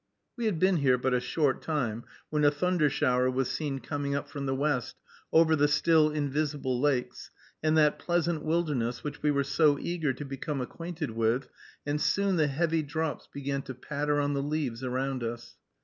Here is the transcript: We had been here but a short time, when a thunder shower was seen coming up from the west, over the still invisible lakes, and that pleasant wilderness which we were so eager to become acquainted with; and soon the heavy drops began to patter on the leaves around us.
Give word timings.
We 0.35 0.45
had 0.45 0.57
been 0.57 0.77
here 0.77 0.97
but 0.97 1.13
a 1.13 1.19
short 1.19 1.61
time, 1.61 2.05
when 2.31 2.43
a 2.43 2.49
thunder 2.49 2.89
shower 2.89 3.29
was 3.29 3.51
seen 3.51 3.77
coming 3.77 4.15
up 4.15 4.27
from 4.27 4.47
the 4.47 4.55
west, 4.55 4.95
over 5.31 5.55
the 5.55 5.67
still 5.67 6.09
invisible 6.09 6.81
lakes, 6.81 7.29
and 7.61 7.77
that 7.77 7.99
pleasant 7.99 8.41
wilderness 8.41 9.03
which 9.03 9.21
we 9.21 9.29
were 9.29 9.43
so 9.43 9.77
eager 9.77 10.11
to 10.11 10.25
become 10.25 10.59
acquainted 10.59 11.11
with; 11.11 11.49
and 11.85 12.01
soon 12.01 12.37
the 12.37 12.47
heavy 12.47 12.81
drops 12.81 13.29
began 13.31 13.61
to 13.61 13.75
patter 13.75 14.19
on 14.19 14.33
the 14.33 14.41
leaves 14.41 14.83
around 14.83 15.23
us. 15.23 15.57